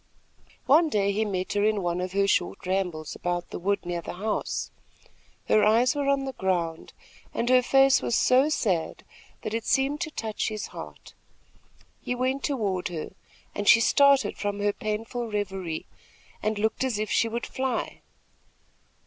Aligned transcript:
One 0.65 0.89
day 0.89 1.11
he 1.11 1.25
met 1.25 1.53
her 1.53 1.63
in 1.63 1.83
one 1.83 2.01
of 2.01 2.13
her 2.13 2.27
short 2.27 2.65
rambles 2.65 3.15
about 3.15 3.51
the 3.51 3.59
wood 3.59 3.85
near 3.85 4.01
the 4.01 4.15
house. 4.15 4.71
Her 5.47 5.63
eyes 5.63 5.93
were 5.93 6.09
on 6.09 6.25
the 6.25 6.33
ground, 6.33 6.93
and 7.35 7.49
her 7.49 7.61
face 7.61 8.01
was 8.01 8.15
so 8.15 8.49
sad 8.49 9.03
that 9.43 9.53
it 9.53 9.63
seemed 9.63 10.01
to 10.01 10.09
touch 10.09 10.49
his 10.49 10.65
heart. 10.73 11.13
He 12.01 12.15
went 12.15 12.43
toward 12.43 12.87
her, 12.87 13.11
and 13.53 13.67
she 13.67 13.79
started 13.79 14.37
from 14.39 14.59
her 14.59 14.73
painful 14.73 15.29
reverie 15.29 15.85
and 16.41 16.57
looked 16.57 16.83
as 16.83 16.97
if 16.97 17.11
she 17.11 17.29
would 17.29 17.45
fly. 17.45 18.01